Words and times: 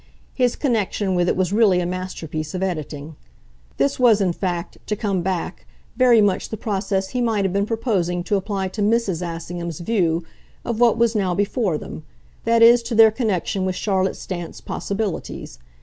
His 0.33 0.55
connection 0.55 1.13
with 1.13 1.27
it 1.29 1.35
was 1.37 1.53
really 1.53 1.79
a 1.79 1.85
master 1.85 2.27
piece 2.27 2.55
of 2.55 2.63
editing. 2.63 3.17
This 3.77 3.99
was 3.99 4.19
in 4.19 4.33
fact, 4.33 4.79
to 4.87 4.95
come 4.95 5.21
back, 5.21 5.67
very 5.95 6.21
much 6.21 6.49
the 6.49 6.57
process 6.57 7.09
he 7.09 7.21
might 7.21 7.45
have 7.45 7.53
been 7.53 7.67
proposing 7.67 8.23
to 8.23 8.35
apply 8.35 8.69
to 8.69 8.81
Mrs. 8.81 9.21
Assingham's 9.21 9.79
view 9.79 10.23
of 10.65 10.79
what 10.79 10.97
was 10.97 11.13
now 11.13 11.35
before 11.35 11.77
them; 11.77 12.01
that 12.45 12.63
is 12.63 12.81
to 12.81 12.95
their 12.95 13.11
connection 13.11 13.63
with 13.63 13.75
Charlotte 13.75 14.15
Stant's 14.15 14.59
possibilities. 14.59 15.59